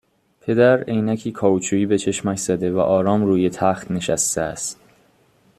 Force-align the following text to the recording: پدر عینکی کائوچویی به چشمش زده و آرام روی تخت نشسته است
پدر 0.41 0.83
عینکی 0.83 1.31
کائوچویی 1.31 1.85
به 1.85 1.97
چشمش 1.97 2.39
زده 2.39 2.71
و 2.71 2.79
آرام 2.79 3.25
روی 3.25 3.49
تخت 3.49 3.91
نشسته 3.91 4.41
است 4.41 4.79